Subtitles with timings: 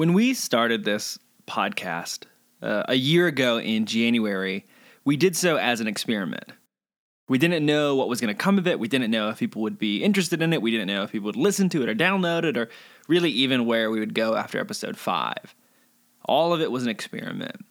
[0.00, 2.22] When we started this podcast
[2.62, 4.64] uh, a year ago in January,
[5.04, 6.52] we did so as an experiment.
[7.28, 8.80] We didn't know what was going to come of it.
[8.80, 10.62] We didn't know if people would be interested in it.
[10.62, 12.70] We didn't know if people would listen to it or download it or
[13.08, 15.54] really even where we would go after episode five.
[16.24, 17.62] All of it was an experiment.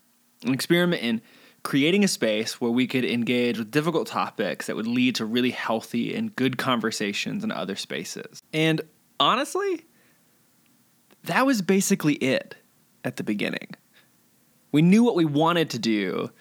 [0.46, 1.24] An experiment in
[1.64, 5.50] creating a space where we could engage with difficult topics that would lead to really
[5.50, 8.44] healthy and good conversations in other spaces.
[8.54, 8.82] And
[9.20, 9.88] honestly,
[11.24, 12.56] that was basically it
[13.04, 13.76] at the beginning.
[14.72, 16.32] We knew what we wanted to do,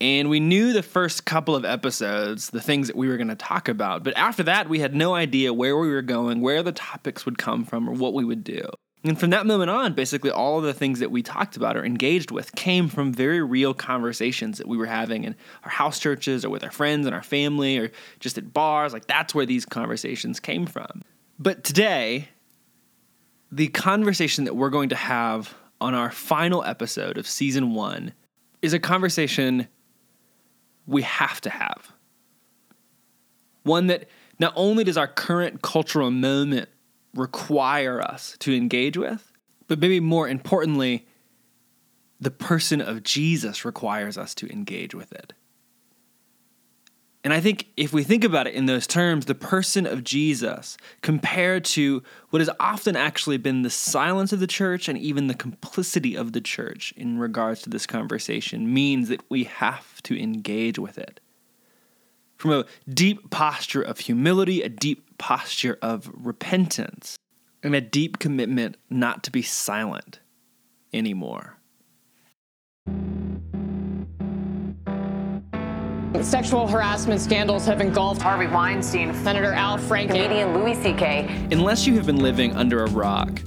[0.00, 3.34] and we knew the first couple of episodes, the things that we were going to
[3.34, 4.04] talk about.
[4.04, 7.38] But after that, we had no idea where we were going, where the topics would
[7.38, 8.68] come from, or what we would do.
[9.04, 11.84] And from that moment on, basically all of the things that we talked about or
[11.84, 16.44] engaged with came from very real conversations that we were having in our house churches
[16.44, 18.92] or with our friends and our family or just at bars.
[18.92, 21.02] Like that's where these conversations came from.
[21.38, 22.28] But today,
[23.50, 28.12] the conversation that we're going to have on our final episode of season one
[28.62, 29.68] is a conversation
[30.86, 31.92] we have to have.
[33.62, 36.68] One that not only does our current cultural moment
[37.14, 39.32] require us to engage with,
[39.66, 41.06] but maybe more importantly,
[42.20, 45.32] the person of Jesus requires us to engage with it.
[47.28, 50.78] And I think if we think about it in those terms, the person of Jesus
[51.02, 55.34] compared to what has often actually been the silence of the church and even the
[55.34, 60.78] complicity of the church in regards to this conversation means that we have to engage
[60.78, 61.20] with it.
[62.38, 67.18] From a deep posture of humility, a deep posture of repentance,
[67.62, 70.20] and a deep commitment not to be silent
[70.94, 71.57] anymore.
[76.22, 81.48] Sexual harassment scandals have engulfed Harvey Weinstein, Senator Al Franken, comedian Louis C.K.
[81.52, 83.40] Unless you have been living under a rock,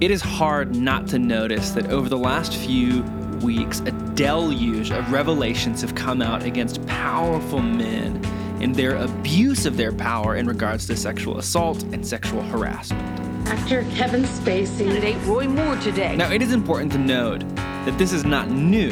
[0.00, 3.02] it is hard not to notice that over the last few
[3.42, 8.24] weeks, a deluge of revelations have come out against powerful men
[8.60, 13.02] and their abuse of their power in regards to sexual assault and sexual harassment.
[13.48, 14.86] Actor Kevin Spacey.
[14.86, 16.14] Candidate Roy Moore today.
[16.16, 18.90] Now, it is important to note that this is not new.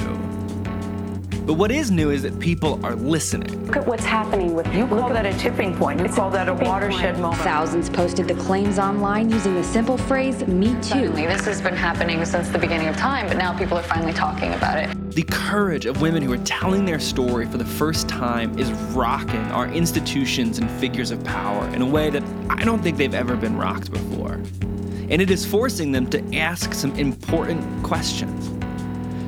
[1.46, 3.66] But what is new is that people are listening.
[3.66, 6.00] Look at what's happening with You call that a tipping point.
[6.00, 7.42] You call that a watershed moment.
[7.42, 10.80] Thousands posted the claims online using the simple phrase, Me Too.
[10.82, 14.12] Suddenly, This has been happening since the beginning of time, but now people are finally
[14.12, 15.14] talking about it.
[15.14, 19.44] The courage of women who are telling their story for the first time is rocking
[19.50, 23.34] our institutions and figures of power in a way that I don't think they've ever
[23.34, 24.34] been rocked before.
[25.10, 28.48] And it is forcing them to ask some important questions,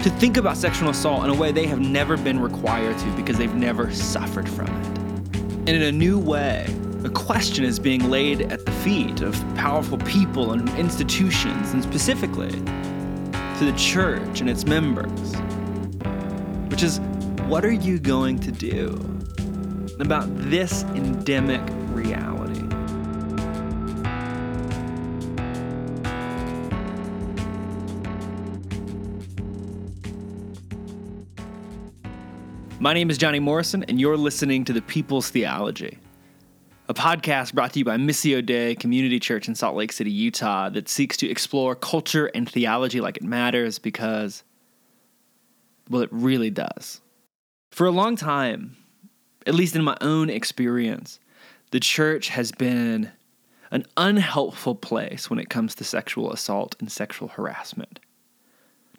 [0.02, 3.38] to think about sexual assault in a way they have never been required to because
[3.38, 4.86] they've never suffered from it.
[5.36, 6.66] And in a new way,
[7.04, 12.50] a question is being laid at the feet of powerful people and institutions, and specifically
[12.50, 15.36] to the church and its members
[16.72, 17.00] which is
[17.48, 18.88] what are you going to do
[20.00, 21.60] about this endemic
[32.82, 36.00] My name is Johnny Morrison, and you're listening to The People's Theology,
[36.88, 40.68] a podcast brought to you by Missio Dei Community Church in Salt Lake City, Utah,
[40.68, 44.42] that seeks to explore culture and theology like it matters because
[45.90, 47.00] well, it really does.
[47.70, 48.76] For a long time,
[49.46, 51.20] at least in my own experience,
[51.70, 53.12] the church has been
[53.70, 58.00] an unhelpful place when it comes to sexual assault and sexual harassment.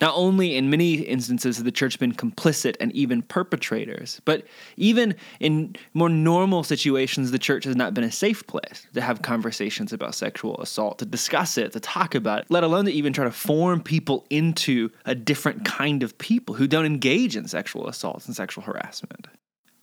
[0.04, 4.44] Not only in many instances has the church been complicit and even perpetrators, but
[4.76, 9.22] even in more normal situations, the church has not been a safe place to have
[9.22, 13.14] conversations about sexual assault, to discuss it, to talk about it, let alone to even
[13.14, 17.88] try to form people into a different kind of people who don't engage in sexual
[17.88, 19.28] assaults and sexual harassment.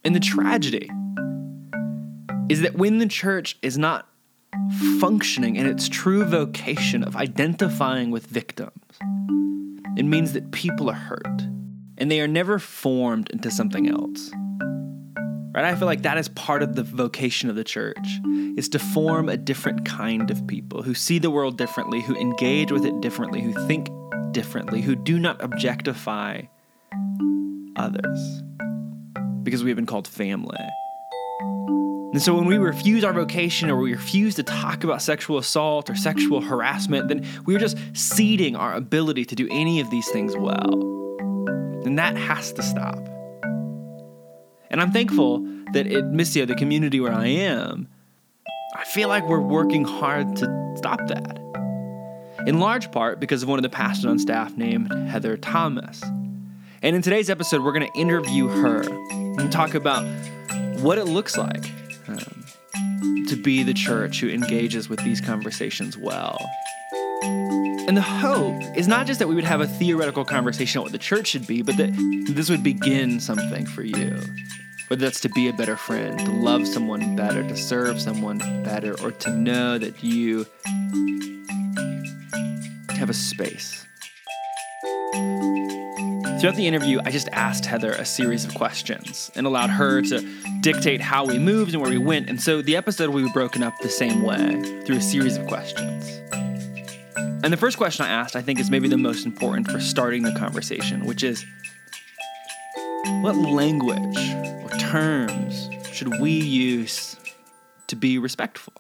[0.04, 0.90] And the tragedy
[2.50, 4.06] is that when the church is not
[5.00, 8.72] functioning in its true vocation of identifying with victims,
[9.96, 11.42] it means that people are hurt
[11.98, 14.30] and they are never formed into something else.
[15.52, 15.64] Right?
[15.64, 18.08] I feel like that is part of the vocation of the church
[18.56, 22.70] is to form a different kind of people who see the world differently, who engage
[22.70, 23.88] with it differently, who think
[24.32, 26.42] differently, who do not objectify
[27.76, 28.42] others.
[29.42, 30.58] Because we have been called family.
[32.12, 35.88] And so when we refuse our vocation or we refuse to talk about sexual assault
[35.88, 40.36] or sexual harassment, then we're just ceding our ability to do any of these things
[40.36, 40.74] well.
[41.84, 42.98] And that has to stop.
[44.70, 45.38] And I'm thankful
[45.72, 47.86] that at Missio, the community where I am,
[48.74, 51.38] I feel like we're working hard to stop that.
[52.46, 56.02] in large part because of one of the pastors on staff named Heather Thomas.
[56.82, 60.04] And in today's episode, we're going to interview her and talk about
[60.80, 61.70] what it looks like
[63.28, 66.38] to be the church who engages with these conversations well.
[67.22, 70.92] And the hope is not just that we would have a theoretical conversation about what
[70.92, 71.90] the church should be, but that
[72.28, 74.20] this would begin something for you.
[74.88, 79.00] Whether that's to be a better friend, to love someone better, to serve someone better,
[79.00, 80.46] or to know that you
[82.90, 83.86] have a space.
[86.40, 90.26] Throughout the interview, I just asked Heather a series of questions and allowed her to
[90.62, 92.30] dictate how we moved and where we went.
[92.30, 95.46] And so the episode will be broken up the same way through a series of
[95.46, 96.06] questions.
[97.44, 100.22] And the first question I asked, I think, is maybe the most important for starting
[100.22, 101.44] the conversation, which is
[103.20, 104.18] what language
[104.62, 107.16] or terms should we use
[107.88, 108.72] to be respectful,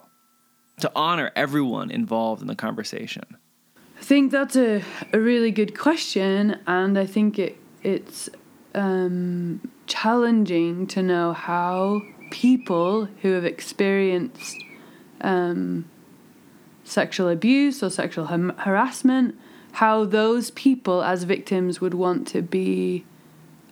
[0.80, 3.36] to honor everyone involved in the conversation?
[4.00, 4.82] I think that's a,
[5.12, 8.30] a really good question, and I think it it's
[8.74, 12.00] um, challenging to know how
[12.30, 14.56] people who have experienced
[15.20, 15.84] um,
[16.82, 19.38] sexual abuse or sexual har- harassment,
[19.72, 23.04] how those people as victims would want to be,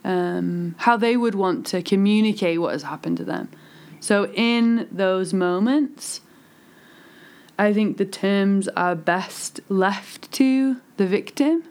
[0.04, 3.48] um, how they would want to communicate what has happened to them.
[4.00, 6.20] So in those moments,
[7.58, 11.64] I think the terms are best left to the victim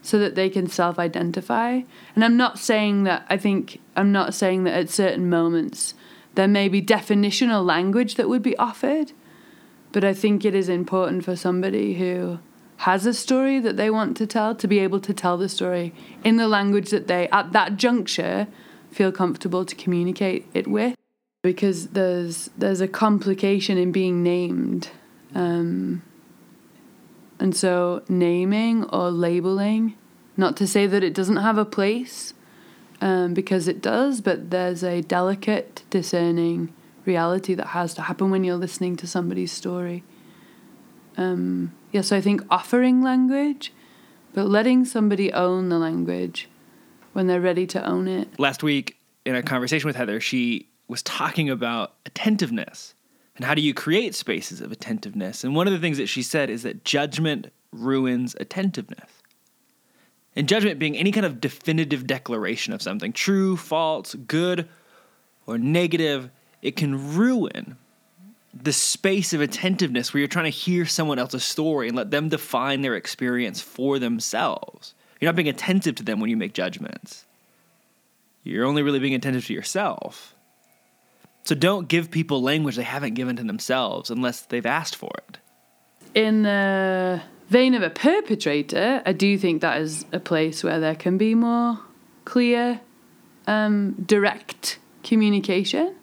[0.00, 1.82] so that they can self identify.
[2.14, 5.94] And I'm not saying that, I think, I'm not saying that at certain moments
[6.34, 9.12] there may be definitional language that would be offered,
[9.92, 12.38] but I think it is important for somebody who
[12.78, 15.94] has a story that they want to tell to be able to tell the story
[16.24, 18.48] in the language that they, at that juncture,
[18.90, 20.96] feel comfortable to communicate it with.
[21.42, 24.90] Because there's there's a complication in being named
[25.34, 26.02] um,
[27.38, 29.96] and so, naming or labeling,
[30.36, 32.32] not to say that it doesn't have a place,
[33.00, 36.72] um, because it does, but there's a delicate, discerning
[37.04, 40.04] reality that has to happen when you're listening to somebody's story.
[41.16, 43.72] Um, yeah, so I think offering language,
[44.32, 46.48] but letting somebody own the language
[47.12, 48.38] when they're ready to own it.
[48.38, 52.94] Last week, in a conversation with Heather, she was talking about attentiveness
[53.36, 55.44] and how do you create spaces of attentiveness.
[55.44, 59.10] And one of the things that she said is that judgment ruins attentiveness.
[60.36, 64.68] And judgment being any kind of definitive declaration of something, true, false, good,
[65.46, 66.30] or negative,
[66.62, 67.76] it can ruin
[68.52, 72.28] the space of attentiveness where you're trying to hear someone else's story and let them
[72.28, 74.94] define their experience for themselves.
[75.20, 77.24] You're not being attentive to them when you make judgments.
[78.44, 80.33] You're only really being attentive to yourself.
[81.44, 85.38] So don't give people language they haven't given to themselves unless they've asked for it.
[86.14, 90.94] In the vein of a perpetrator, I do think that is a place where there
[90.94, 91.80] can be more
[92.24, 92.80] clear,
[93.46, 95.94] um, direct communication.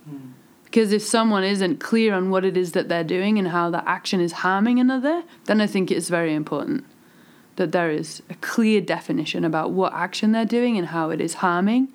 [0.65, 3.83] Because if someone isn't clear on what it is that they're doing and how that
[3.87, 6.85] action is harming another, then I think it's very important
[7.57, 11.35] that there is a clear definition about what action they're doing and how it is
[11.35, 11.89] harming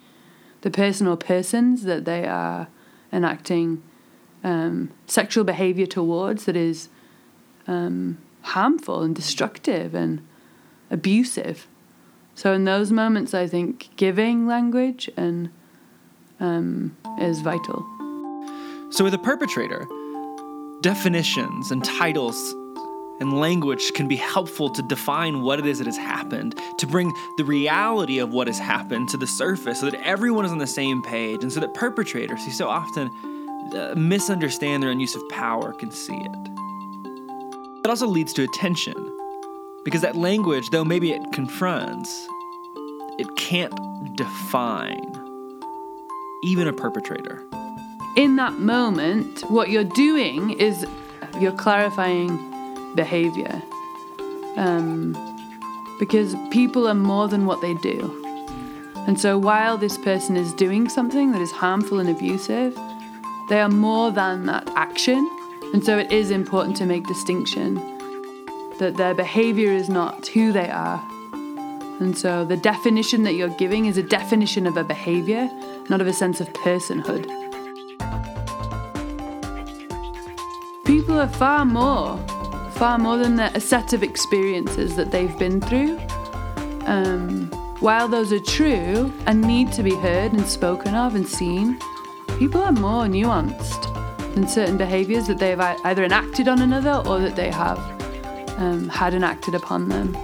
[0.60, 2.69] the person or persons that they are
[3.12, 3.82] enacting
[4.44, 6.88] um, sexual behavior towards that is
[7.67, 10.26] um, harmful and destructive and
[10.91, 11.67] abusive.
[12.35, 15.50] So in those moments, I think giving language and
[16.38, 17.85] um, is vital.
[18.90, 19.85] So, with a perpetrator,
[20.80, 22.54] definitions and titles
[23.20, 27.12] and language can be helpful to define what it is that has happened, to bring
[27.38, 30.66] the reality of what has happened to the surface so that everyone is on the
[30.66, 33.11] same page, and so that perpetrators who so often
[33.75, 36.50] uh, misunderstand their own use of power can see it.
[37.85, 38.94] It also leads to attention,
[39.85, 42.28] because that language, though maybe it confronts,
[43.18, 43.75] it can't
[44.16, 45.12] define
[46.42, 47.42] even a perpetrator.
[48.16, 50.87] In that moment, what you're doing is
[51.40, 52.28] you're clarifying
[52.97, 53.62] behavior.
[54.57, 55.15] Um,
[55.99, 58.23] because people are more than what they do.
[59.07, 62.75] And so while this person is doing something that is harmful and abusive,
[63.49, 65.31] they are more than that action.
[65.73, 67.75] And so it is important to make distinction
[68.79, 71.03] that their behavior is not who they are.
[72.00, 75.49] And so the definition that you're giving is a definition of a behavior,
[75.88, 77.25] not of a sense of personhood.
[80.85, 82.19] People are far more,
[82.76, 85.99] far more than a set of experiences that they've been through.
[86.85, 87.47] Um,
[87.80, 91.78] while those are true and need to be heard and spoken of and seen,
[92.38, 97.35] people are more nuanced than certain behaviors that they've either enacted on another or that
[97.35, 97.78] they have
[98.59, 100.14] um, hadn't acted upon them.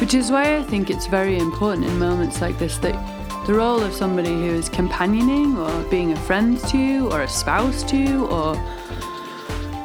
[0.00, 3.82] Which is why I think it's very important in moments like this that the role
[3.82, 7.96] of somebody who is companioning or being a friend to you or a spouse to
[7.96, 8.56] you or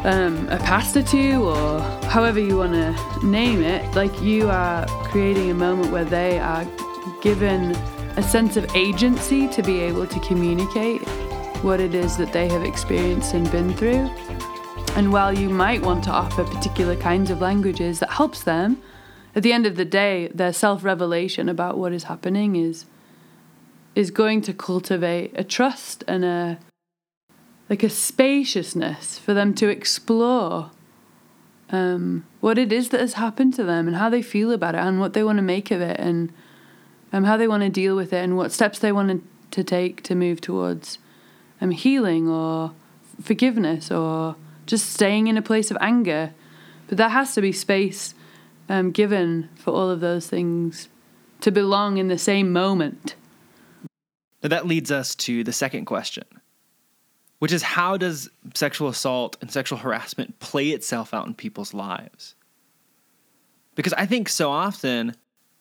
[0.04, 4.86] um, a pastor to you or however you want to name it, like you are
[5.06, 6.66] creating a moment where they are
[7.22, 7.72] given
[8.18, 11.02] a sense of agency to be able to communicate
[11.64, 14.10] what it is that they have experienced and been through.
[14.96, 18.82] And while you might want to offer particular kinds of languages that helps them,
[19.34, 22.86] at the end of the day, their self-revelation about what is happening is
[23.96, 26.60] is going to cultivate a trust and a
[27.70, 30.70] like a spaciousness for them to explore
[31.72, 34.82] um, what it is that has happened to them and how they feel about it
[34.82, 36.32] and what they want to make of it and
[37.12, 40.04] um, how they want to deal with it and what steps they want to take
[40.04, 41.00] to move towards
[41.60, 42.74] um, healing or
[43.22, 44.36] forgiveness or
[44.68, 46.34] just staying in a place of anger.
[46.88, 48.14] But there has to be space
[48.70, 50.90] um, given for all of those things
[51.42, 53.16] to belong in the same moment.
[54.46, 56.24] Now that leads us to the second question,
[57.40, 62.36] which is how does sexual assault and sexual harassment play itself out in people's lives?
[63.74, 65.16] Because I think so often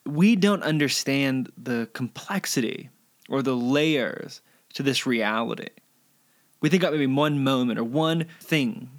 [0.05, 2.91] we don't understand the complexity
[3.27, 4.41] or the layers
[4.75, 5.69] to this reality.
[6.61, 8.91] We think about maybe one moment or one thing,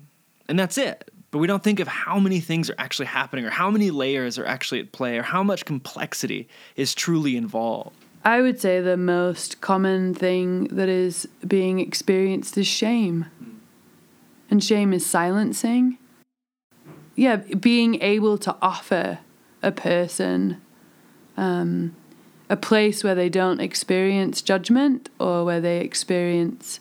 [0.48, 1.12] and that's it.
[1.30, 4.36] But we don't think of how many things are actually happening, or how many layers
[4.36, 8.02] are actually at play, or how much complexity is truly involved.
[8.26, 13.26] I would say the most common thing that is being experienced is shame.
[14.50, 15.98] And shame is silencing.
[17.14, 19.20] Yeah, being able to offer
[19.62, 20.60] a person
[21.36, 21.94] um,
[22.50, 26.80] a place where they don't experience judgment or where they experience,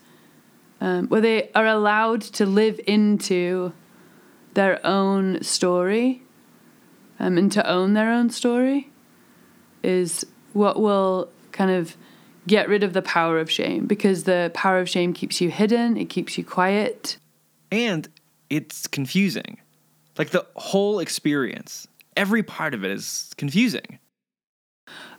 [0.81, 3.71] um, where they are allowed to live into
[4.55, 6.23] their own story
[7.19, 8.89] um, and to own their own story
[9.83, 11.97] is what will kind of
[12.47, 15.97] get rid of the power of shame because the power of shame keeps you hidden,
[15.97, 17.17] it keeps you quiet.
[17.71, 18.07] And
[18.49, 19.57] it's confusing.
[20.17, 23.99] Like the whole experience, every part of it is confusing.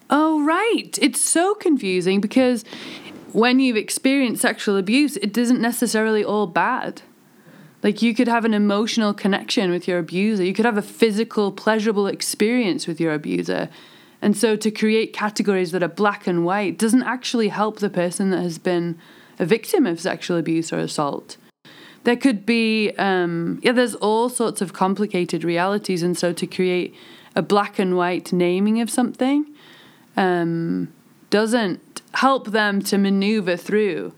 [0.09, 0.97] Oh, right.
[1.03, 2.65] It's so confusing because
[3.33, 7.03] when you've experienced sexual abuse, it isn't necessarily all bad.
[7.83, 11.53] Like you could have an emotional connection with your abuser, you could have a physical,
[11.53, 13.69] pleasurable experience with your abuser.
[14.23, 18.31] And so to create categories that are black and white doesn't actually help the person
[18.31, 18.99] that has been
[19.39, 21.37] a victim of sexual abuse or assault.
[22.05, 26.03] There could be, um, yeah, there's all sorts of complicated realities.
[26.03, 26.95] And so to create
[27.35, 29.47] a black and white naming of something
[30.17, 30.93] um,
[31.31, 34.15] doesn't help them to maneuver through.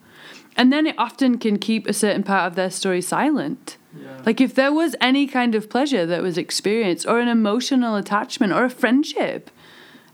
[0.56, 3.76] And then it often can keep a certain part of their story silent.
[3.98, 4.22] Yeah.
[4.26, 8.52] Like if there was any kind of pleasure that was experienced, or an emotional attachment,
[8.52, 9.50] or a friendship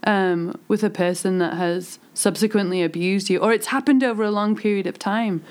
[0.04, 4.56] um, with a person that has subsequently abused you, or it's happened over a long
[4.56, 5.42] period of time.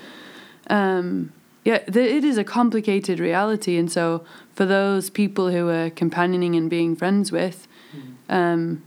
[0.68, 1.32] Um,
[1.64, 6.70] yeah, it is a complicated reality, and so for those people who are companioning and
[6.70, 7.66] being friends with,
[8.28, 8.82] um,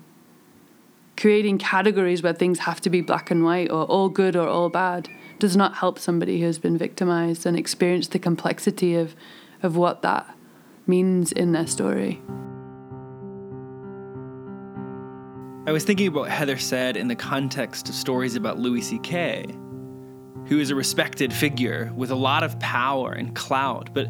[1.17, 4.69] creating categories where things have to be black and white or all good or all
[4.69, 5.09] bad
[5.39, 9.15] does not help somebody who has been victimized and experienced the complexity of,
[9.61, 10.27] of what that
[10.85, 12.21] means in their story.
[15.67, 19.47] I was thinking about what Heather said in the context of stories about Louis C.K.,
[20.45, 24.07] who is a respected figure with a lot of power and clout, but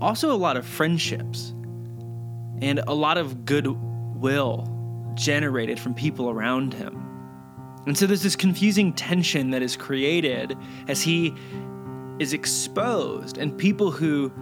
[0.00, 1.48] also a lot of friendships
[2.62, 4.70] and a lot of goodwill
[5.14, 7.02] generated from people around him.
[7.86, 10.56] And so there's this confusing tension that is created
[10.86, 11.34] as he
[12.20, 14.32] is exposed, and people who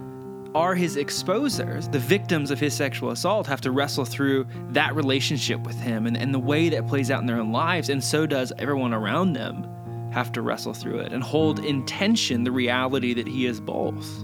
[0.55, 5.61] are his exposers, the victims of his sexual assault, have to wrestle through that relationship
[5.61, 8.25] with him and, and the way that plays out in their own lives, and so
[8.25, 9.67] does everyone around them
[10.11, 14.23] have to wrestle through it and hold in tension the reality that he is both.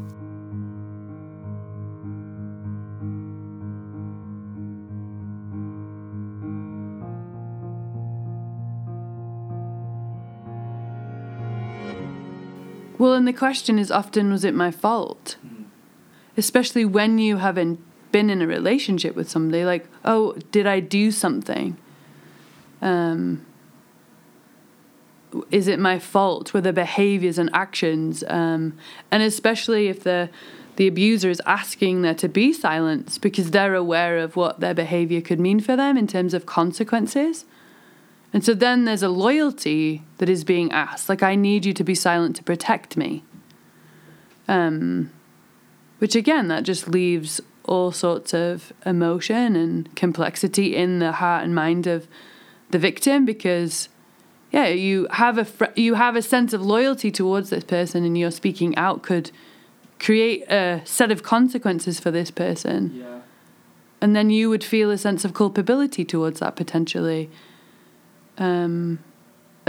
[13.00, 15.38] Well, and the question is often, was it my fault?
[16.40, 17.80] Especially when you haven't
[18.12, 21.78] been in a relationship with somebody, like, oh, did I do something?
[22.82, 23.46] Um,
[25.52, 26.54] is it my fault?
[26.54, 28.24] Were the behaviors and actions?
[28.28, 28.78] Um,
[29.12, 30.30] and especially if the
[30.78, 35.20] the abuser is asking there to be silence because they're aware of what their behavior
[35.20, 37.44] could mean for them in terms of consequences.
[38.32, 41.10] And so then there's a loyalty that is being asked.
[41.10, 43.26] Like, I need you to be silent to protect me.
[44.48, 45.12] Um,
[46.00, 51.54] which again, that just leaves all sorts of emotion and complexity in the heart and
[51.54, 52.08] mind of
[52.72, 53.90] the victim because
[54.52, 58.18] yeah you have a fr- you have a sense of loyalty towards this person and
[58.18, 59.30] your speaking out could
[60.00, 63.20] create a set of consequences for this person Yeah.
[64.02, 67.30] and then you would feel a sense of culpability towards that potentially
[68.40, 69.00] um,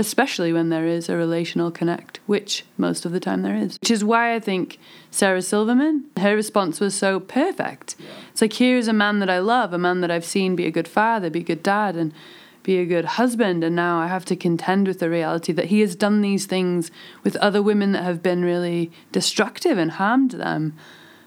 [0.01, 3.79] especially when there is a relational connect which most of the time there is.
[3.81, 4.79] Which is why i think
[5.11, 7.97] sarah silverman her response was so perfect.
[8.33, 10.71] It's like here's a man that i love a man that i've seen be a
[10.71, 12.15] good father be a good dad and
[12.63, 15.81] be a good husband and now i have to contend with the reality that he
[15.81, 16.91] has done these things
[17.23, 20.75] with other women that have been really destructive and harmed them.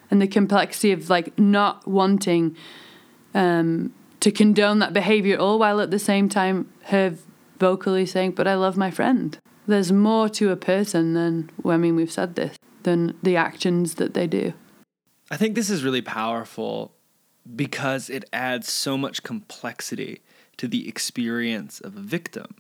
[0.10, 2.56] And the complexity of like not wanting
[3.34, 7.16] um, to condone that behavior all while at the same time her
[7.64, 9.38] vocally saying, But I love my friend.
[9.66, 14.14] There's more to a person than, I mean, we've said this, than the actions that
[14.14, 14.54] they do.
[15.32, 16.92] I think this is really powerful
[17.56, 20.22] because it adds so much complexity
[20.58, 22.56] to the experience of a victim.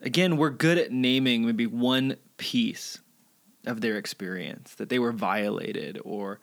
[0.00, 2.98] Again, we're good at naming maybe one piece
[3.64, 6.40] of their experience that they were violated or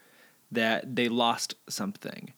[0.51, 2.31] that they lost something.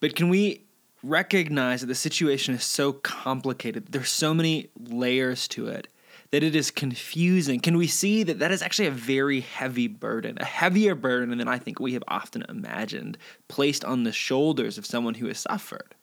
[0.00, 0.67] But can we
[1.02, 5.88] recognize that the situation is so complicated, there's so many layers to it
[6.30, 7.58] that it is confusing.
[7.58, 11.48] Can we see that that is actually a very heavy burden, a heavier burden than
[11.48, 13.16] I think we have often imagined,
[13.48, 15.94] placed on the shoulders of someone who has suffered?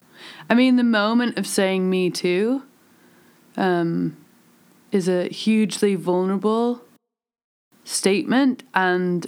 [0.49, 2.63] I mean, the moment of saying me too
[3.55, 4.17] um,
[4.91, 6.81] is a hugely vulnerable
[7.83, 9.27] statement, and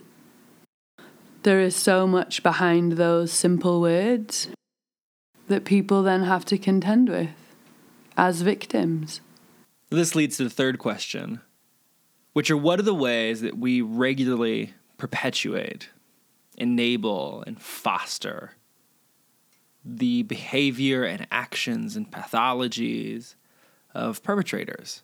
[1.44, 4.50] there is so much behind those simple words
[5.48, 7.30] that people then have to contend with
[8.16, 9.22] as victims.
[9.90, 11.42] This leads to the third question,
[12.34, 15.90] which are what are the ways that we regularly perpetuate,
[16.58, 18.52] enable, and foster
[19.86, 23.36] the behavior and actions and pathologies
[23.94, 25.04] of perpetrators?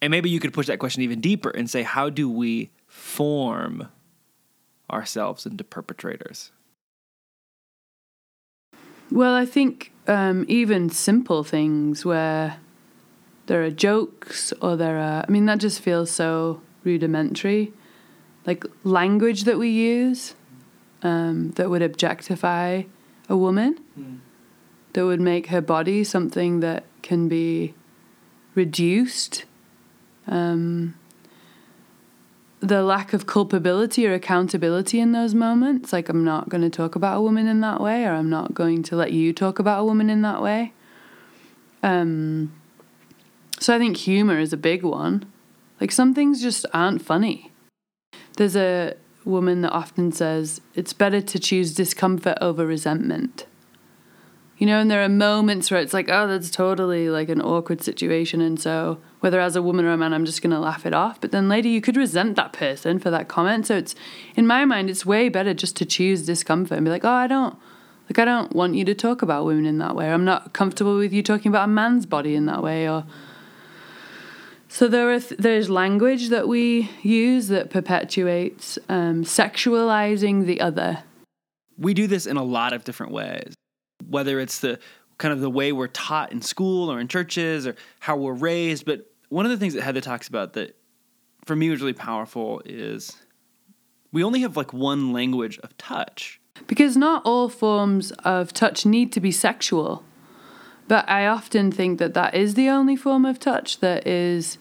[0.00, 3.86] And maybe you could push that question even deeper and say, how do we form
[4.90, 6.50] ourselves into perpetrators?
[9.12, 12.56] Well, I think um, even simple things where
[13.44, 17.74] there are jokes or there are, I mean, that just feels so rudimentary.
[18.46, 20.34] Like language that we use
[21.02, 22.84] um, that would objectify
[23.28, 23.78] a woman,
[24.94, 27.74] that would make her body something that can be
[28.54, 29.44] reduced.
[30.26, 30.94] Um,
[32.62, 35.92] the lack of culpability or accountability in those moments.
[35.92, 38.54] Like, I'm not going to talk about a woman in that way, or I'm not
[38.54, 40.72] going to let you talk about a woman in that way.
[41.82, 42.52] Um,
[43.58, 45.24] so I think humor is a big one.
[45.80, 47.50] Like, some things just aren't funny.
[48.36, 48.94] There's a
[49.24, 53.46] woman that often says it's better to choose discomfort over resentment.
[54.62, 57.82] You know, and there are moments where it's like, oh, that's totally like an awkward
[57.82, 58.40] situation.
[58.40, 60.94] And so, whether as a woman or a man, I'm just going to laugh it
[60.94, 61.20] off.
[61.20, 63.66] But then later, you could resent that person for that comment.
[63.66, 63.96] So, it's
[64.36, 67.26] in my mind, it's way better just to choose discomfort and be like, oh, I
[67.26, 67.58] don't,
[68.08, 70.12] like, I don't want you to talk about women in that way.
[70.12, 72.88] I'm not comfortable with you talking about a man's body in that way.
[72.88, 73.04] Or,
[74.68, 81.02] so there th- there's language that we use that perpetuates um, sexualizing the other.
[81.76, 83.56] we do this in a lot of different ways
[84.12, 84.78] whether it's the
[85.18, 88.84] kind of the way we're taught in school or in churches or how we're raised
[88.84, 90.76] but one of the things that heather talks about that
[91.44, 93.16] for me was really powerful is
[94.12, 99.12] we only have like one language of touch Because not all forms of touch need
[99.12, 100.04] to be sexual.
[100.88, 104.58] But I often think that that is the only form of touch that is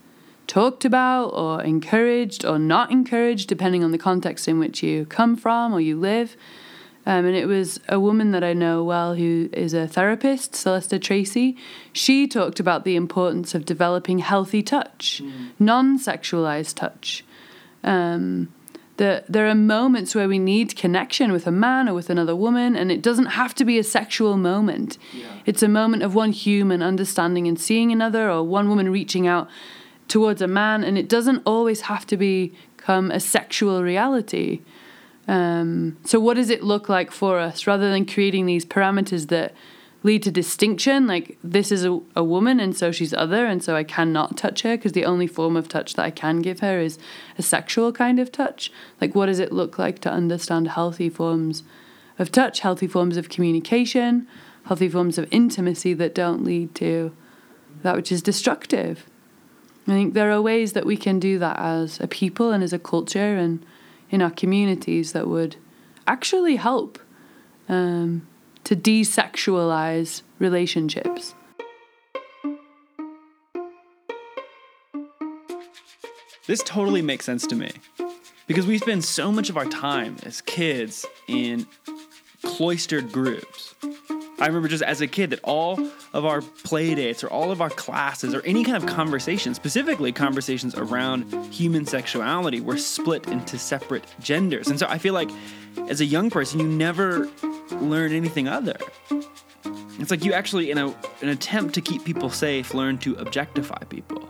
[0.47, 5.35] talked about or encouraged or not encouraged, depending on the context in which you come
[5.35, 6.35] from or you live.
[7.05, 11.01] Um, and it was a woman that I know well who is a therapist, Celesta
[11.01, 11.57] Tracy.
[11.91, 15.21] She talked about the importance of developing healthy touch,
[15.57, 17.23] non sexualized touch.
[17.83, 18.53] Um,
[18.97, 22.75] that there are moments where we need connection with a man or with another woman,
[22.75, 24.99] and it doesn't have to be a sexual moment.
[25.45, 29.49] It's a moment of one human understanding and seeing another, or one woman reaching out
[30.07, 34.61] towards a man, and it doesn't always have to become a sexual reality.
[35.27, 39.53] Um, so, what does it look like for us rather than creating these parameters that
[40.03, 41.07] lead to distinction?
[41.07, 44.63] Like, this is a, a woman, and so she's other, and so I cannot touch
[44.63, 46.97] her because the only form of touch that I can give her is
[47.37, 48.71] a sexual kind of touch.
[48.99, 51.63] Like, what does it look like to understand healthy forms
[52.17, 54.27] of touch, healthy forms of communication?
[54.65, 57.11] healthy forms of intimacy that don't lead to
[57.83, 59.05] that which is destructive.
[59.87, 62.73] I think there are ways that we can do that as a people and as
[62.73, 63.65] a culture and
[64.11, 65.55] in our communities that would
[66.05, 66.99] actually help
[67.67, 68.27] um,
[68.63, 71.33] to desexualize relationships.
[76.47, 77.71] This totally makes sense to me
[78.45, 81.65] because we spend so much of our time as kids in
[82.43, 83.73] cloistered groups.
[84.41, 85.79] I remember just as a kid that all
[86.13, 90.11] of our play dates or all of our classes or any kind of conversation, specifically
[90.11, 94.67] conversations around human sexuality, were split into separate genders.
[94.67, 95.29] And so I feel like
[95.89, 97.29] as a young person, you never
[97.73, 98.77] learn anything other.
[99.99, 100.87] It's like you actually, in a,
[101.21, 104.27] an attempt to keep people safe, learn to objectify people.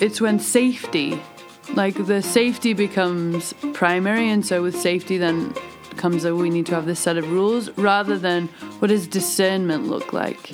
[0.00, 1.20] It's when safety,
[1.74, 5.54] like the safety becomes primary, and so with safety, then
[5.96, 9.86] comes that we need to have this set of rules rather than what does discernment
[9.86, 10.50] look like?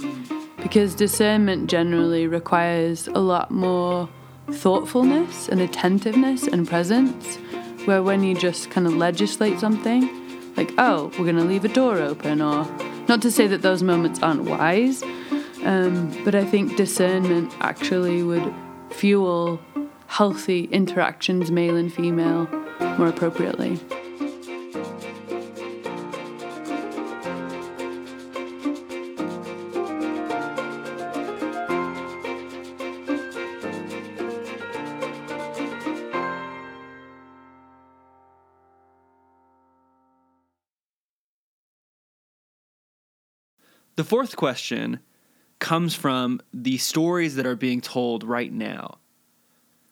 [0.63, 4.09] Because discernment generally requires a lot more
[4.51, 7.37] thoughtfulness and attentiveness and presence,
[7.85, 10.11] where when you just kind of legislate something,
[10.57, 12.67] like, oh, we're going to leave a door open, or
[13.09, 15.03] not to say that those moments aren't wise,
[15.65, 18.53] um, but I think discernment actually would
[18.91, 19.61] fuel
[20.07, 22.47] healthy interactions, male and female,
[22.99, 23.79] more appropriately.
[43.97, 45.01] The fourth question
[45.59, 48.99] comes from the stories that are being told right now.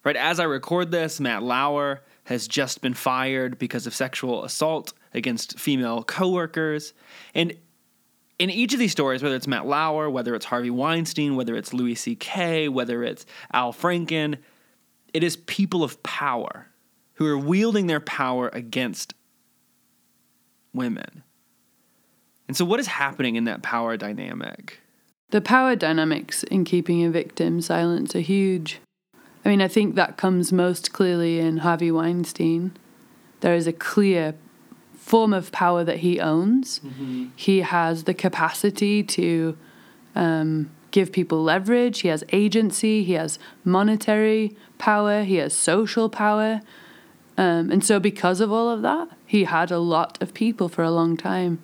[0.05, 4.93] Right as I record this, Matt Lauer has just been fired because of sexual assault
[5.15, 6.93] against female coworkers.
[7.35, 7.55] And
[8.39, 11.73] in each of these stories, whether it's Matt Lauer, whether it's Harvey Weinstein, whether it's
[11.73, 14.39] Louis C.K., whether it's Al Franken,
[15.15, 16.69] it is people of power
[17.15, 19.15] who are wielding their power against
[20.73, 21.23] women.
[22.49, 24.81] And so, what is happening in that power dynamic?
[25.31, 28.81] The power dynamics in keeping a victim silent are huge.
[29.45, 32.73] I mean, I think that comes most clearly in Harvey Weinstein.
[33.41, 34.35] There is a clear
[34.97, 36.79] form of power that he owns.
[36.81, 37.27] Mm-hmm.
[37.37, 39.57] He has the capacity to
[40.15, 46.63] um, give people leverage, he has agency, he has monetary power, he has social power.
[47.37, 50.85] Um, and so, because of all of that, he had a lot of people for
[50.85, 51.61] a long time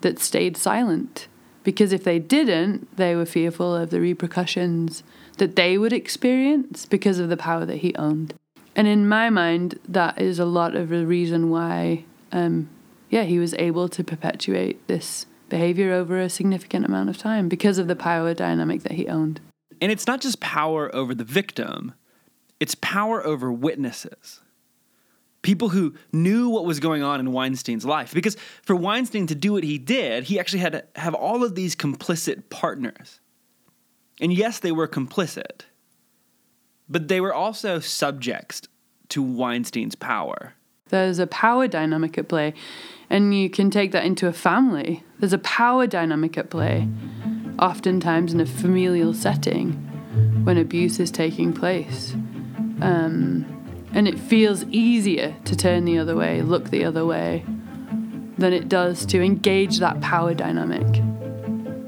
[0.00, 1.28] that stayed silent
[1.62, 5.02] because if they didn't, they were fearful of the repercussions
[5.38, 8.34] that they would experience because of the power that he owned.
[8.76, 12.68] And in my mind, that is a lot of the reason why, um,
[13.10, 17.78] yeah, he was able to perpetuate this behavior over a significant amount of time because
[17.78, 19.40] of the power dynamic that he owned.
[19.80, 21.94] And it's not just power over the victim,
[22.58, 24.40] it's power over witnesses
[25.44, 28.12] people who knew what was going on in Weinstein's life.
[28.12, 31.54] Because for Weinstein to do what he did, he actually had to have all of
[31.54, 33.20] these complicit partners.
[34.20, 35.62] And yes, they were complicit,
[36.88, 38.62] but they were also subjects
[39.08, 40.54] to Weinstein's power.
[40.88, 42.54] There's a power dynamic at play,
[43.10, 45.02] and you can take that into a family.
[45.18, 46.88] There's a power dynamic at play,
[47.58, 49.72] oftentimes in a familial setting
[50.44, 52.12] when abuse is taking place.
[52.80, 53.46] Um,
[53.92, 57.44] and it feels easier to turn the other way, look the other way,
[58.36, 61.02] than it does to engage that power dynamic.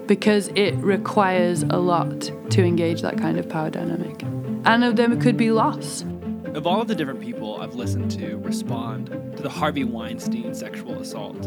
[0.07, 4.23] Because it requires a lot to engage that kind of power dynamic.
[4.65, 6.07] And of them could be lost.
[6.55, 10.95] Of all of the different people I've listened to respond to the Harvey Weinstein sexual
[11.01, 11.43] assault,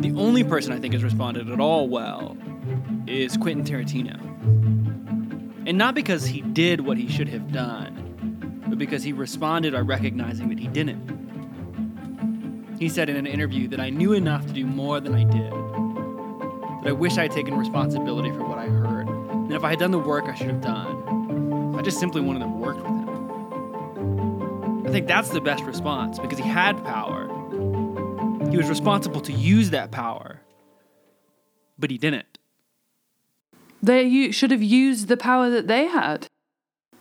[0.00, 2.36] the only person I think has responded at all well
[3.06, 4.18] is Quentin Tarantino.
[5.66, 9.80] And not because he did what he should have done, but because he responded by
[9.80, 11.18] recognizing that he didn't.
[12.78, 15.52] He said in an interview that I knew enough to do more than I did,
[16.82, 19.78] that I wish I had taken responsibility for what I heard, and if I had
[19.78, 24.86] done the work I should have done, I just simply wanted to work with him.
[24.86, 27.28] I think that's the best response because he had power.
[28.50, 30.40] He was responsible to use that power,
[31.78, 32.38] but he didn't.
[33.82, 36.26] They should have used the power that they had,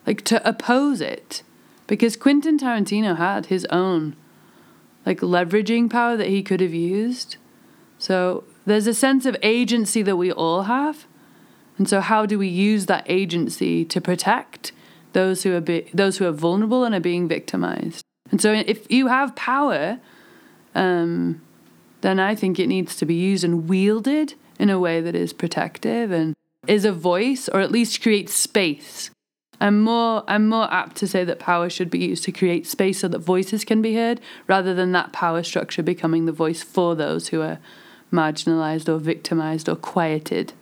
[0.05, 1.43] like to oppose it
[1.87, 4.15] because Quentin Tarantino had his own
[5.05, 7.37] like leveraging power that he could have used.
[7.97, 11.05] So there's a sense of agency that we all have.
[11.77, 14.71] And so how do we use that agency to protect
[15.13, 18.03] those who are be- those who are vulnerable and are being victimized?
[18.31, 19.99] And so if you have power,
[20.75, 21.41] um,
[22.01, 25.33] then I think it needs to be used and wielded in a way that is
[25.33, 26.35] protective and
[26.67, 29.09] is a voice or at least creates space.
[29.61, 32.99] I'm more I'm more apt to say that power should be used to create space
[32.99, 36.95] so that voices can be heard rather than that power structure becoming the voice for
[36.95, 37.59] those who are
[38.11, 40.53] marginalized or victimized or quieted.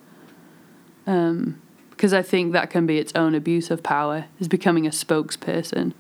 [1.06, 4.92] Um, because I think that can be its own abuse of power is becoming a
[4.92, 5.94] spokesperson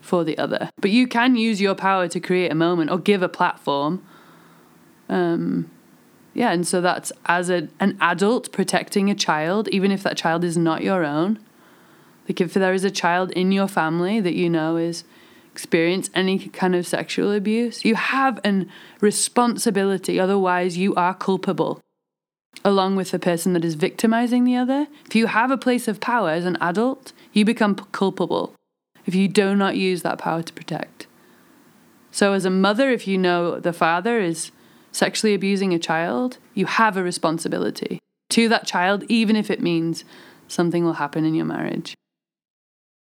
[0.00, 0.70] for the other.
[0.80, 4.02] But you can use your power to create a moment or give a platform.
[5.10, 5.70] Um,
[6.32, 10.44] yeah, and so that's as a, an adult protecting a child, even if that child
[10.44, 11.38] is not your own.
[12.26, 15.04] Like if there is a child in your family that you know is
[15.58, 18.64] experience any kind of sexual abuse, you have a
[19.00, 20.20] responsibility.
[20.20, 21.80] Otherwise, you are culpable,
[22.64, 24.86] along with the person that is victimizing the other.
[25.06, 28.54] If you have a place of power as an adult, you become culpable
[29.04, 31.08] if you do not use that power to protect.
[32.12, 34.52] So, as a mother, if you know the father is
[34.92, 37.98] sexually abusing a child, you have a responsibility
[38.30, 40.04] to that child, even if it means
[40.46, 41.96] something will happen in your marriage.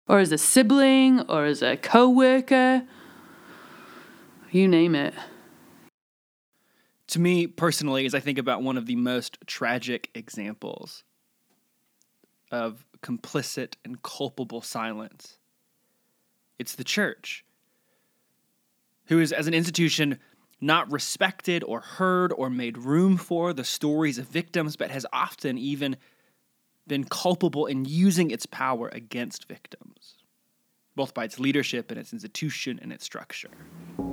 [0.08, 2.84] Or as a sibling, or as a co worker,
[4.52, 5.14] you name it.
[7.08, 11.04] To me personally, as I think about one of the most tragic examples
[12.52, 15.38] of complicit and culpable silence,
[16.60, 17.44] it's the church,
[19.06, 20.20] who is, as an institution,
[20.62, 25.58] not respected or heard or made room for the stories of victims, but has often
[25.58, 25.98] even
[26.88, 30.16] been culpable in using its power against victims,
[30.96, 33.50] both by its leadership and its institution and its structure.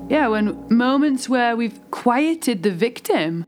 [0.09, 3.47] Yeah, when moments where we've quieted the victim,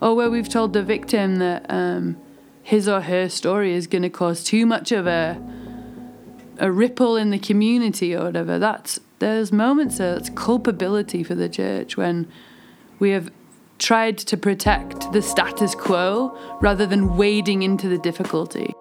[0.00, 2.20] or where we've told the victim that um,
[2.62, 5.40] his or her story is going to cause too much of a
[6.58, 8.58] a ripple in the community or whatever.
[8.58, 12.30] That's there's moments of that's culpability for the church when
[12.98, 13.30] we have
[13.82, 18.74] tried to protect the status quo rather than wading into the difficulty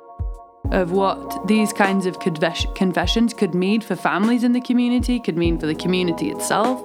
[0.72, 5.60] of what these kinds of confessions could mean for families in the community, could mean
[5.60, 6.82] for the community itself.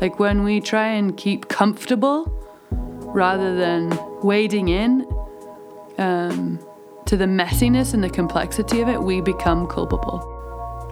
[0.00, 2.32] Like when we try and keep comfortable
[2.70, 5.06] rather than wading in
[5.96, 6.60] um,
[7.06, 10.34] to the messiness and the complexity of it, we become culpable.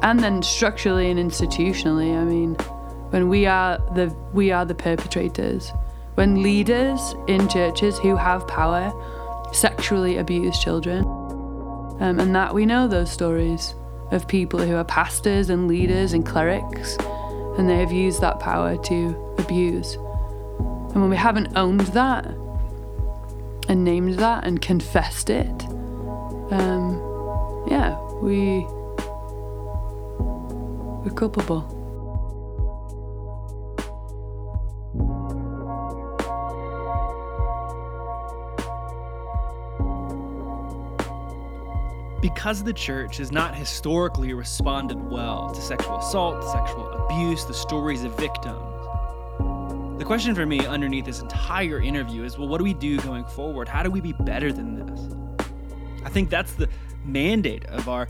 [0.03, 2.55] And then structurally and institutionally, I mean,
[3.11, 5.73] when we are the we are the perpetrators
[6.17, 8.93] when leaders in churches who have power
[9.53, 11.05] sexually abuse children.
[11.99, 13.75] Um, and that we know those stories
[14.11, 16.97] of people who are pastors and leaders and clerics,
[17.59, 19.95] and they have used that power to abuse.
[19.95, 22.27] And when we haven't owned that
[23.69, 25.65] and named that and confessed it,
[26.51, 27.03] um,
[27.69, 28.67] yeah, we
[31.03, 31.76] we're culpable.
[42.21, 48.05] Because the church has not historically responded well to sexual assault, sexual abuse, the stories
[48.05, 48.59] of victims.
[49.99, 53.25] The question for me underneath this entire interview is well, what do we do going
[53.25, 53.69] forward?
[53.69, 55.15] How do we be better than this?
[56.05, 56.69] I think that's the
[57.05, 58.09] mandate of our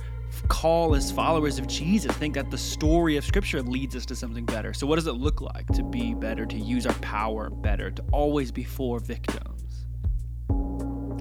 [0.48, 2.12] call as followers of Jesus.
[2.16, 4.74] Think that the story of Scripture leads us to something better.
[4.74, 8.04] So, what does it look like to be better, to use our power better, to
[8.12, 9.86] always be for victims?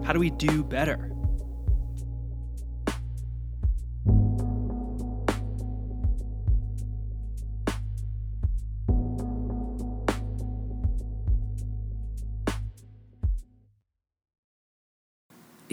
[0.06, 1.15] How do we do better?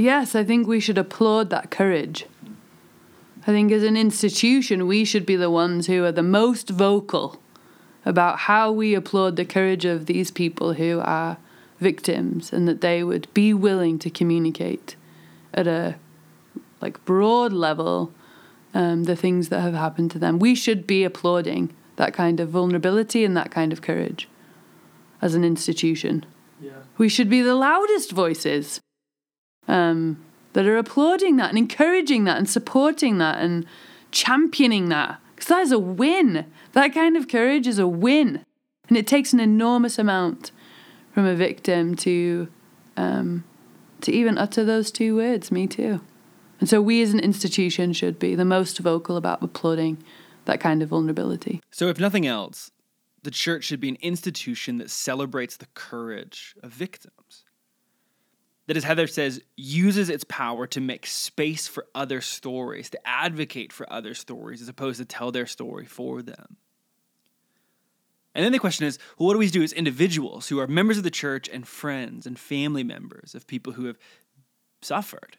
[0.03, 2.27] Yes, I think we should applaud that courage.
[3.43, 7.41] I think as an institution, we should be the ones who are the most vocal
[8.05, 11.37] about how we applaud the courage of these people who are
[11.79, 14.97] victims and that they would be willing to communicate
[15.55, 15.95] at a
[16.81, 18.13] like broad level
[18.75, 20.41] um, the things that have happened to them.
[20.41, 24.29] We should be applauding that kind of vulnerability and that kind of courage
[25.21, 26.27] as an institution.
[26.61, 26.73] Yeah.
[26.99, 28.81] We should be the loudest voices
[29.69, 30.23] um,
[30.53, 33.67] that are applauding that and encouraging that and supporting that and
[34.11, 35.19] championing that.
[35.35, 36.47] Because that is a win.
[36.73, 38.45] That kind of courage is a win.
[38.89, 40.51] And it takes an enormous amount
[41.13, 42.49] from a victim to
[42.97, 43.45] um,
[44.03, 46.01] to even utter those two words, me too.
[46.61, 50.03] And so we as an institution should be the most vocal about applauding
[50.45, 51.61] that kind of vulnerability.
[51.71, 52.71] So if nothing else,
[53.23, 57.45] the church should be an institution that celebrates the courage of victims
[58.67, 63.73] that, as Heather says, uses its power to make space for other stories, to advocate
[63.73, 66.57] for other stories, as opposed to tell their story for them.
[68.35, 70.97] And then the question is, well, what do we do as individuals who are members
[70.97, 73.99] of the church and friends and family members of people who have
[74.81, 75.37] suffered?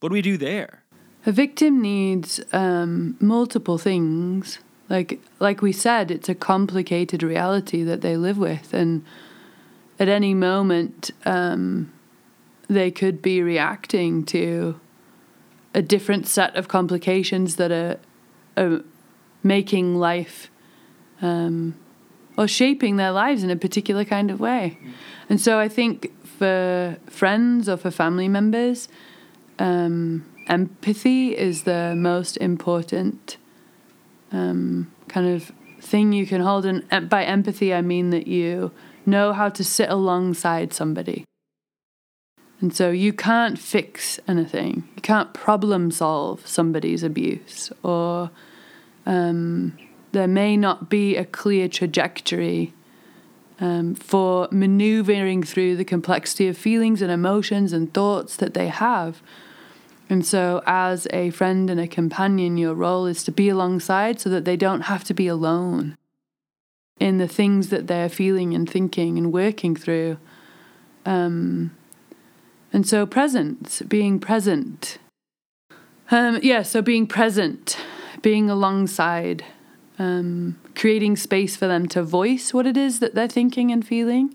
[0.00, 0.84] What do we do there?
[1.26, 4.58] A victim needs um, multiple things.
[4.88, 9.04] Like like we said, it's a complicated reality that they live with, and
[10.00, 11.92] at any moment, um,
[12.70, 14.80] they could be reacting to
[15.74, 17.98] a different set of complications that are,
[18.56, 18.82] are
[19.42, 20.50] making life
[21.20, 21.74] um,
[22.38, 24.78] or shaping their lives in a particular kind of way.
[25.28, 28.88] And so I think for friends or for family members,
[29.58, 33.36] um, empathy is the most important
[34.30, 36.64] um, kind of thing you can hold.
[36.64, 38.70] And by empathy, I mean that you
[39.04, 41.24] know how to sit alongside somebody.
[42.60, 44.88] And so you can't fix anything.
[44.94, 48.30] You can't problem solve somebody's abuse, or
[49.06, 49.78] um,
[50.12, 52.74] there may not be a clear trajectory
[53.60, 59.22] um, for maneuvering through the complexity of feelings and emotions and thoughts that they have.
[60.10, 64.28] And so, as a friend and a companion, your role is to be alongside so
[64.30, 65.96] that they don't have to be alone
[66.98, 70.18] in the things that they're feeling and thinking and working through.
[71.06, 71.70] Um,
[72.72, 74.98] and so, present, being present.
[76.10, 77.76] Um, yeah, so being present,
[78.22, 79.44] being alongside,
[79.98, 84.34] um, creating space for them to voice what it is that they're thinking and feeling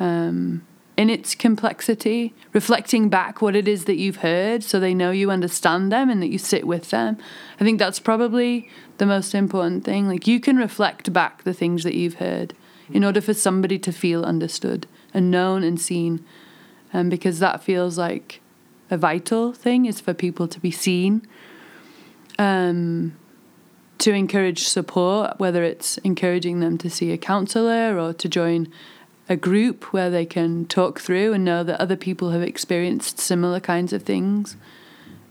[0.00, 5.10] um, in its complexity, reflecting back what it is that you've heard so they know
[5.10, 7.16] you understand them and that you sit with them.
[7.60, 10.08] I think that's probably the most important thing.
[10.08, 12.54] Like, you can reflect back the things that you've heard
[12.90, 16.24] in order for somebody to feel understood and known and seen
[16.92, 18.40] um, because that feels like
[18.90, 21.26] a vital thing is for people to be seen.
[22.38, 23.16] Um,
[23.98, 28.72] to encourage support whether it's encouraging them to see a counselor or to join
[29.28, 33.60] a group where they can talk through and know that other people have experienced similar
[33.60, 34.56] kinds of things.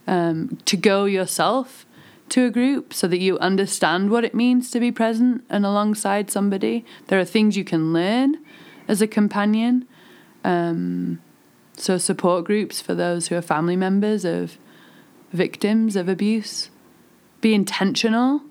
[0.06, 1.84] Um, to go yourself
[2.30, 6.30] to a group so that you understand what it means to be present and alongside
[6.30, 6.84] somebody.
[7.08, 8.38] There are things you can learn
[8.86, 9.86] as a companion.
[10.44, 11.20] Um,
[11.80, 14.58] so, support groups for those who are family members of
[15.32, 16.70] victims of abuse.
[17.40, 18.42] Be intentional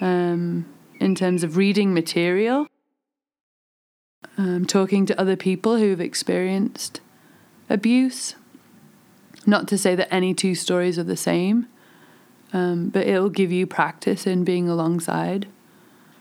[0.00, 0.66] um,
[1.00, 2.66] in terms of reading material,
[4.36, 7.00] um, talking to other people who've experienced
[7.68, 8.34] abuse.
[9.46, 11.66] Not to say that any two stories are the same,
[12.52, 15.48] um, but it'll give you practice in being alongside.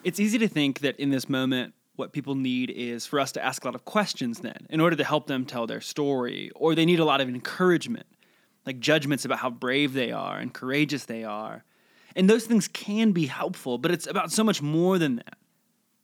[0.04, 3.44] It's easy to think that in this moment, what people need is for us to
[3.44, 6.76] ask a lot of questions then in order to help them tell their story, or
[6.76, 8.06] they need a lot of encouragement,
[8.66, 11.64] like judgments about how brave they are and courageous they are.
[12.16, 15.38] And those things can be helpful, but it's about so much more than that.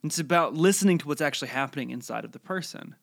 [0.03, 2.95] It's about listening to what's actually happening inside of the person.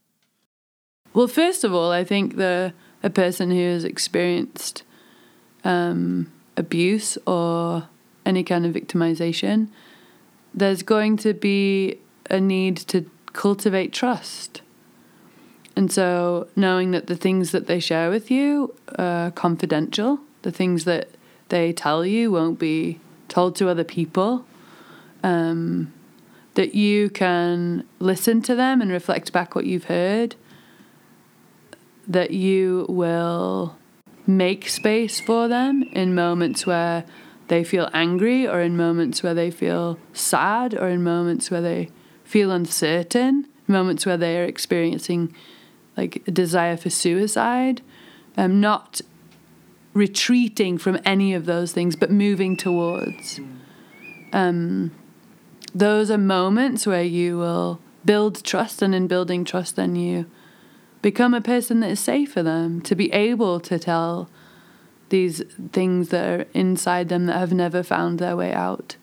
[1.14, 4.82] Well, first of all, I think the a person who has experienced
[5.64, 7.88] um, abuse or
[8.26, 9.68] any kind of victimization,
[10.52, 11.98] there's going to be
[12.30, 14.62] a need to cultivate trust.
[15.76, 20.84] And so, knowing that the things that they share with you are confidential, the things
[20.84, 21.08] that
[21.48, 24.44] they tell you won't be told to other people,
[25.22, 25.92] um,
[26.54, 30.34] that you can listen to them and reflect back what you've heard,
[32.06, 33.76] that you will
[34.26, 37.04] make space for them in moments where
[37.48, 41.88] they feel angry or in moments where they feel sad or in moments where they
[42.30, 45.34] feel uncertain, moments where they are experiencing
[45.96, 47.82] like a desire for suicide,
[48.36, 49.00] um, not
[49.94, 53.40] retreating from any of those things, but moving towards.
[54.32, 54.92] Um,
[55.74, 60.26] those are moments where you will build trust, and in building trust, then you
[61.02, 64.30] become a person that is safe for them to be able to tell
[65.08, 68.94] these things that are inside them that have never found their way out.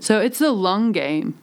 [0.00, 1.38] So it's a long game.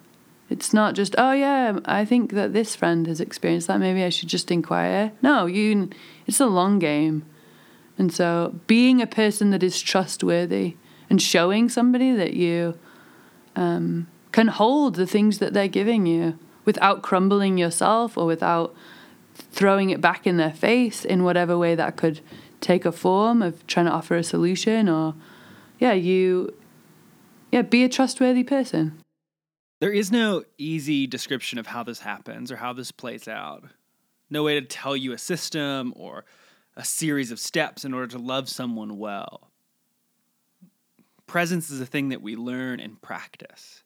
[0.51, 3.79] It's not just, oh yeah, I think that this friend has experienced that.
[3.79, 5.13] Maybe I should just inquire.
[5.21, 5.89] No, you.
[6.27, 7.25] It's a long game,
[7.97, 10.75] and so being a person that is trustworthy
[11.09, 12.77] and showing somebody that you
[13.55, 18.75] um, can hold the things that they're giving you without crumbling yourself or without
[19.33, 22.19] throwing it back in their face in whatever way that could
[22.59, 25.15] take a form of trying to offer a solution or
[25.79, 26.53] yeah you
[27.51, 29.00] yeah be a trustworthy person
[29.81, 33.63] there is no easy description of how this happens or how this plays out.
[34.29, 36.23] No way to tell you a system or
[36.77, 39.49] a series of steps in order to love someone well.
[41.25, 43.81] Presence is a thing that we learn and practice.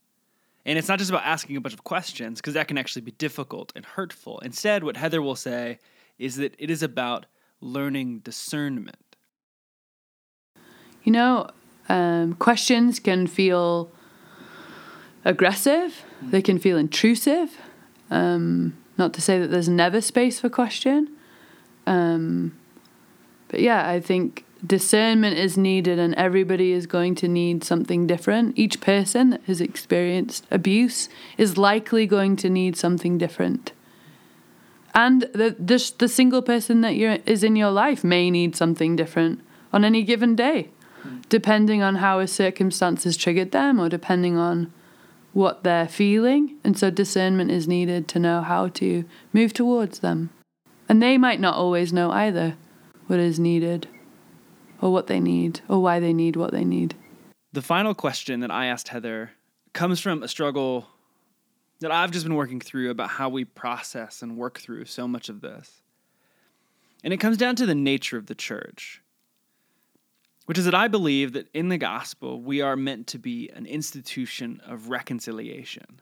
[0.66, 3.12] And it's not just about asking a bunch of questions, because that can actually be
[3.12, 4.40] difficult and hurtful.
[4.40, 5.80] Instead, what Heather will say
[6.20, 7.26] is that it is about
[7.62, 9.16] learning discernment.
[11.04, 11.50] You know,
[11.88, 13.92] um, questions can feel
[15.26, 17.58] aggressive, they can feel intrusive.
[18.10, 21.10] Um, not to say that there's never space for question.
[21.86, 22.58] Um,
[23.50, 28.58] but yeah, I think discernment is needed, and everybody is going to need something different.
[28.58, 33.74] Each person that has experienced abuse is likely going to need something different.
[34.94, 38.96] And the, the, the single person that you're, is in your life may need something
[38.96, 39.42] different
[39.74, 40.70] on any given day,
[41.28, 44.72] depending on how a circumstance has triggered them or depending on
[45.36, 46.56] what they're feeling.
[46.64, 50.30] And so discernment is needed to know how to move towards them.
[50.88, 52.56] And they might not always know either
[53.08, 53.90] what is needed
[54.82, 56.96] or what they need or why they need what they need.
[57.52, 59.32] The final question that I asked Heather
[59.74, 60.88] comes from a struggle
[61.82, 65.28] that I've just been working through about how we process and work through so much
[65.28, 65.82] of this.
[67.04, 69.02] And it comes down to the nature of the church,
[70.46, 73.66] which is that I believe that in the gospel, we are meant to be an
[73.66, 76.02] institution of reconciliation.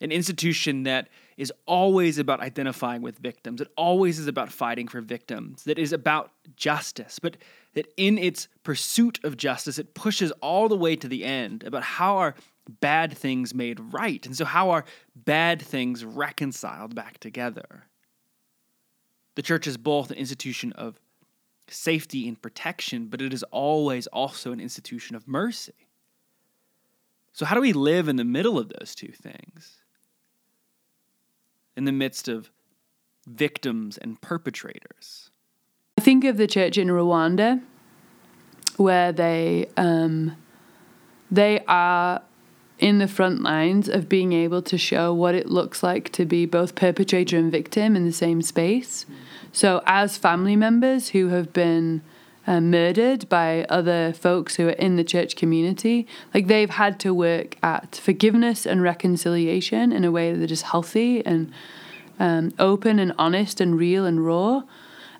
[0.00, 3.60] An institution that is always about identifying with victims.
[3.60, 5.64] It always is about fighting for victims.
[5.64, 7.18] That is about justice.
[7.18, 7.36] But
[7.74, 11.82] that in its pursuit of justice, it pushes all the way to the end about
[11.82, 12.34] how are
[12.80, 14.24] bad things made right.
[14.24, 17.84] And so, how are bad things reconciled back together?
[19.34, 21.00] The church is both an institution of
[21.72, 25.88] safety and protection, but it is always also an institution of mercy.
[27.32, 29.78] So, how do we live in the middle of those two things?
[31.76, 32.50] In the midst of
[33.26, 35.30] victims and perpetrators?
[35.98, 37.62] I think of the church in Rwanda,
[38.76, 40.36] where they um,
[41.30, 42.22] they are
[42.78, 46.46] in the front lines of being able to show what it looks like to be
[46.46, 49.04] both perpetrator and victim in the same space.
[49.52, 52.02] So, as family members who have been
[52.46, 57.12] uh, murdered by other folks who are in the church community, like they've had to
[57.12, 61.52] work at forgiveness and reconciliation in a way that is healthy and
[62.18, 64.62] um, open and honest and real and raw.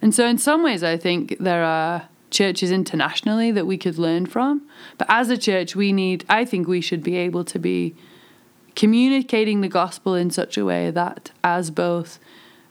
[0.00, 4.26] And so, in some ways, I think there are churches internationally that we could learn
[4.26, 4.62] from.
[4.96, 7.96] But as a church, we need, I think we should be able to be
[8.76, 12.20] communicating the gospel in such a way that as both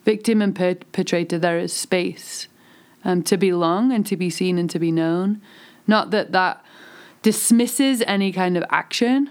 [0.09, 2.47] victim and perpetrator, there is space
[3.03, 5.39] um, to belong and to be seen and to be known.
[5.85, 6.65] Not that that
[7.21, 9.29] dismisses any kind of action,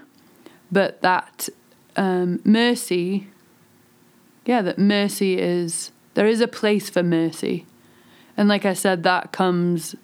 [0.71, 1.49] but that
[1.97, 3.27] um, mercy,
[4.45, 7.65] yeah, that mercy is, there is a place for mercy.
[8.37, 9.95] And like I said, that comes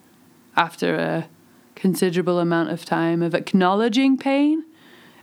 [0.58, 1.30] after a
[1.76, 4.66] considerable amount of time of acknowledging pain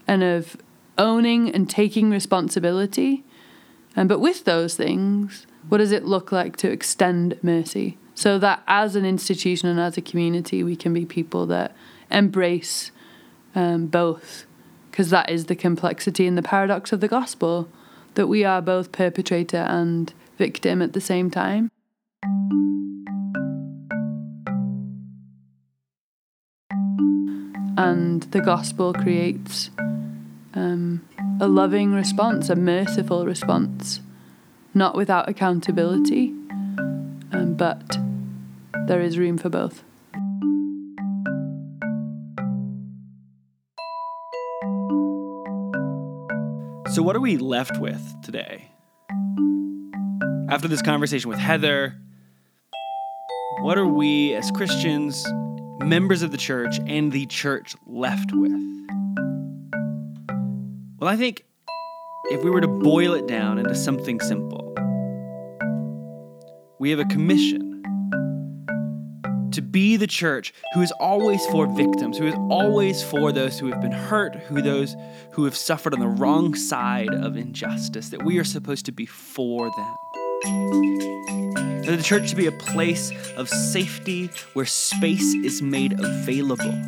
[0.09, 0.57] and of
[0.97, 3.23] owning and taking responsibility.
[3.95, 7.99] And but with those things, what does it look like to extend mercy?
[8.15, 11.75] So that as an institution and as a community, we can be people that
[12.11, 12.91] embrace
[13.55, 14.47] um, both,
[14.91, 17.69] because that is the complexity and the paradox of the gospel
[18.15, 21.71] that we are both perpetrator and victim at the same time.
[27.77, 29.71] and the gospel creates
[30.55, 31.07] um,
[31.41, 34.01] a loving response, a merciful response,
[34.75, 36.29] not without accountability,
[37.33, 37.99] um, but
[38.87, 39.83] there is room for both.
[46.93, 48.71] So, what are we left with today?
[50.51, 51.95] After this conversation with Heather,
[53.63, 55.27] what are we as Christians
[55.79, 58.53] members of the church and the church left with?
[61.03, 61.45] Well, I think
[62.31, 64.73] if we were to boil it down into something simple,
[66.79, 67.83] we have a commission
[69.51, 73.67] to be the church who is always for victims, who is always for those who
[73.73, 74.95] have been hurt, who those
[75.33, 79.05] who have suffered on the wrong side of injustice, that we are supposed to be
[79.05, 79.97] for them.
[81.83, 86.81] That the church should be a place of safety where space is made available.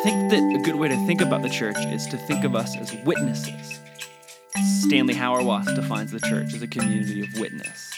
[0.00, 2.56] I think that a good way to think about the church is to think of
[2.56, 3.80] us as witnesses.
[4.80, 7.92] Stanley Hauerwas defines the church as a community of witness.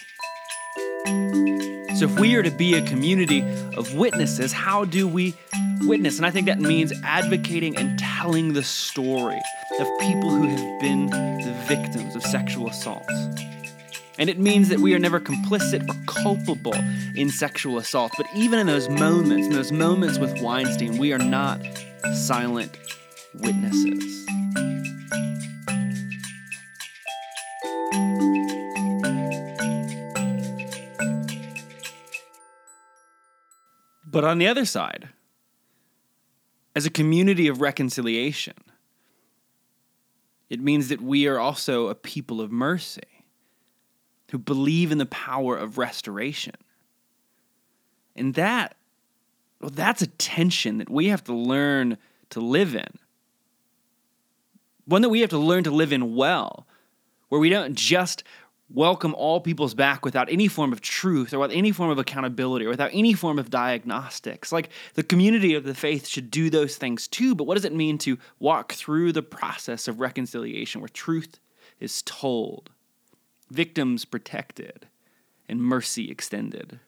[1.97, 3.43] So, if we are to be a community
[3.77, 5.37] of witnesses, how do we
[5.83, 6.17] witness?
[6.17, 9.41] And I think that means advocating and telling the story
[9.79, 13.09] of people who have been the victims of sexual assault.
[14.19, 16.75] And it means that we are never complicit or culpable
[17.15, 18.11] in sexual assault.
[18.17, 21.61] But even in those moments, in those moments with Weinstein, we are not
[22.15, 22.79] silent
[23.35, 24.27] witnesses.
[34.05, 35.09] But on the other side,
[36.77, 38.55] as a community of reconciliation,
[40.51, 43.25] it means that we are also a people of mercy
[44.31, 46.55] who believe in the power of restoration.
[48.15, 48.77] And that,
[49.63, 51.97] well, that's a tension that we have to learn
[52.31, 52.89] to live in.
[54.85, 56.67] One that we have to learn to live in well,
[57.29, 58.25] where we don't just
[58.69, 62.65] welcome all peoples back without any form of truth or without any form of accountability
[62.65, 64.51] or without any form of diagnostics.
[64.51, 67.75] Like the community of the faith should do those things too, but what does it
[67.75, 71.39] mean to walk through the process of reconciliation where truth
[71.79, 72.71] is told,
[73.51, 74.87] victims protected,
[75.49, 76.81] and mercy extended?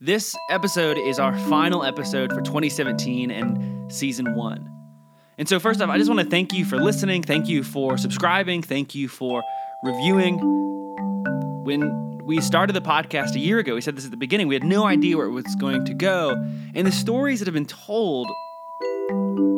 [0.01, 4.69] This episode is our final episode for 2017 and season one.
[5.37, 7.23] And so, first off, I just want to thank you for listening.
[7.23, 8.61] Thank you for subscribing.
[8.61, 9.41] Thank you for
[9.85, 10.37] reviewing.
[11.63, 14.55] When we started the podcast a year ago, we said this at the beginning, we
[14.55, 16.31] had no idea where it was going to go.
[16.73, 18.27] And the stories that have been told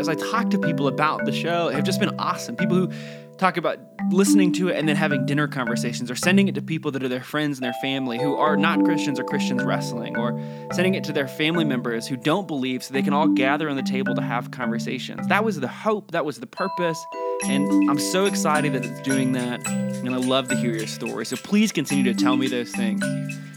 [0.01, 2.57] as I talk to people about the show have just been awesome.
[2.57, 2.91] People who
[3.38, 3.80] talk about
[4.11, 7.07] listening to it and then having dinner conversations or sending it to people that are
[7.07, 10.38] their friends and their family who are not Christians or Christians wrestling or
[10.74, 13.78] sending it to their family members who don't believe so they can all gather on
[13.78, 15.26] the table to have conversations.
[15.28, 16.97] That was the hope, that was the purpose.
[17.46, 19.66] And I'm so excited that it's doing that.
[19.68, 21.26] And I love to hear your story.
[21.26, 23.04] So please continue to tell me those things.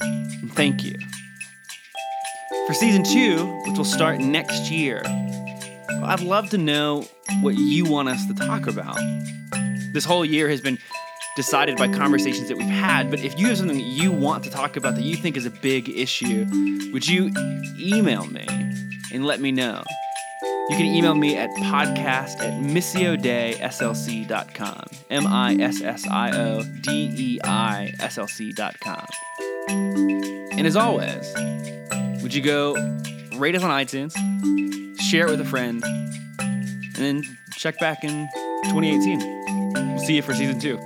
[0.01, 0.97] And thank you.
[2.67, 5.03] For season two, which will start next year,
[6.03, 7.07] I'd love to know
[7.43, 8.97] what you want us to talk about.
[9.93, 10.79] This whole year has been
[11.37, 14.51] decided by conversations that we've had, but if you have something that you want to
[14.51, 16.47] talk about that you think is a big issue,
[16.93, 17.33] would you
[17.79, 18.47] email me
[19.13, 19.83] and let me know?
[20.71, 24.85] You can email me at podcast at missiodeislc.com.
[25.11, 29.07] M I S S I O D E I S L C.com.
[29.69, 31.35] And as always,
[32.23, 32.77] would you go
[33.37, 34.13] rate us on iTunes,
[35.01, 35.83] share it with a friend,
[36.39, 37.25] and then
[37.57, 38.29] check back in
[38.67, 39.73] 2018?
[39.75, 40.79] We'll see you for season two.